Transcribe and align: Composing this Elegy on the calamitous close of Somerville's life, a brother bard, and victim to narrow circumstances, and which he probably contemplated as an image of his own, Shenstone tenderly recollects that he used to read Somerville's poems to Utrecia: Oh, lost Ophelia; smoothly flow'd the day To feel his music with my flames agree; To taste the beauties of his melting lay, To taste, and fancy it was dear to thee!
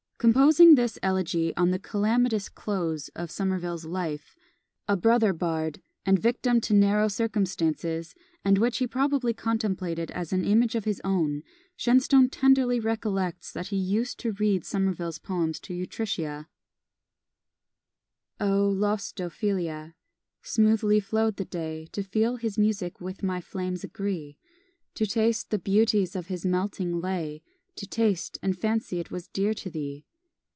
Composing 0.25 0.75
this 0.75 0.99
Elegy 1.01 1.51
on 1.57 1.71
the 1.71 1.79
calamitous 1.79 2.47
close 2.47 3.07
of 3.15 3.31
Somerville's 3.31 3.85
life, 3.85 4.35
a 4.87 4.95
brother 4.95 5.33
bard, 5.33 5.81
and 6.05 6.19
victim 6.19 6.61
to 6.61 6.75
narrow 6.75 7.07
circumstances, 7.07 8.13
and 8.45 8.59
which 8.59 8.77
he 8.77 8.85
probably 8.85 9.33
contemplated 9.33 10.11
as 10.11 10.31
an 10.31 10.45
image 10.45 10.75
of 10.75 10.85
his 10.85 11.01
own, 11.03 11.41
Shenstone 11.75 12.29
tenderly 12.29 12.79
recollects 12.79 13.51
that 13.51 13.69
he 13.69 13.77
used 13.77 14.19
to 14.19 14.33
read 14.33 14.63
Somerville's 14.63 15.17
poems 15.17 15.59
to 15.61 15.73
Utrecia: 15.73 16.47
Oh, 18.39 18.69
lost 18.69 19.19
Ophelia; 19.19 19.95
smoothly 20.43 20.99
flow'd 20.99 21.37
the 21.37 21.45
day 21.45 21.87
To 21.93 22.03
feel 22.03 22.35
his 22.35 22.59
music 22.59 23.01
with 23.01 23.23
my 23.23 23.41
flames 23.41 23.83
agree; 23.83 24.37
To 24.93 25.07
taste 25.07 25.49
the 25.49 25.57
beauties 25.57 26.15
of 26.15 26.27
his 26.27 26.45
melting 26.45 27.01
lay, 27.01 27.41
To 27.77 27.87
taste, 27.87 28.37
and 28.43 28.55
fancy 28.55 28.99
it 28.99 29.09
was 29.09 29.27
dear 29.27 29.55
to 29.55 29.71
thee! 29.71 30.05